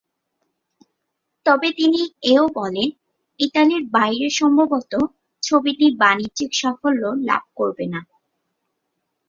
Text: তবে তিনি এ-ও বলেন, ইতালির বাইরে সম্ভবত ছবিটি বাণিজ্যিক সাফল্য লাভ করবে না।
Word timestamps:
তবে 1.45 1.67
তিনি 1.71 1.99
এ-ও 2.23 2.45
বলেন, 2.55 2.89
ইতালির 3.39 3.83
বাইরে 3.91 4.27
সম্ভবত 4.39 4.93
ছবিটি 5.43 5.87
বাণিজ্যিক 6.01 6.51
সাফল্য 6.53 7.03
লাভ 7.27 7.43
করবে 7.55 7.85
না। 7.93 7.99